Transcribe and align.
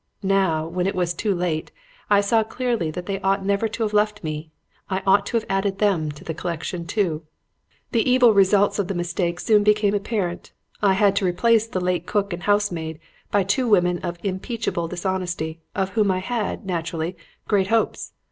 Now, 0.23 0.67
when 0.67 0.87
it 0.87 0.95
was 0.95 1.13
too 1.13 1.35
late, 1.35 1.71
I 2.09 2.21
saw 2.21 2.41
clearly 2.43 2.89
that 2.89 3.05
they 3.05 3.19
ought 3.21 3.45
never 3.45 3.67
to 3.67 3.83
have 3.83 3.93
left 3.93 4.23
me. 4.23 4.49
I 4.89 5.03
ought 5.05 5.27
to 5.27 5.37
have 5.37 5.45
added 5.47 5.77
them 5.77 6.11
to 6.13 6.23
the 6.23 6.33
collection, 6.33 6.87
too. 6.87 7.21
"The 7.91 8.09
evil 8.09 8.33
results 8.33 8.79
of 8.79 8.87
the 8.87 8.95
mistake 8.95 9.39
soon 9.39 9.61
became 9.61 9.93
apparent. 9.93 10.53
I 10.81 10.93
had 10.93 11.21
replaced 11.21 11.73
the 11.73 11.81
late 11.81 12.07
cook 12.07 12.33
and 12.33 12.41
housemaid 12.41 12.99
by 13.29 13.43
two 13.43 13.67
women 13.67 13.97
of 13.99 14.15
quite 14.17 14.25
unimpeachable 14.25 14.87
dishonesty, 14.87 15.59
of 15.75 15.89
whom 15.91 16.09
I 16.09 16.17
had, 16.21 16.65
naturally, 16.65 17.15
great 17.47 17.67
hopes. 17.67 18.13